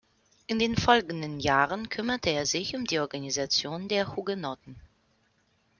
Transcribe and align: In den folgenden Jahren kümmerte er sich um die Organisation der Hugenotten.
In 0.47 0.57
den 0.57 0.77
folgenden 0.77 1.39
Jahren 1.39 1.89
kümmerte 1.89 2.31
er 2.31 2.47
sich 2.47 2.75
um 2.75 2.85
die 2.85 2.97
Organisation 2.97 3.87
der 3.87 4.15
Hugenotten. 4.15 4.81